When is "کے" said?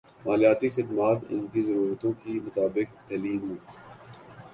2.21-2.31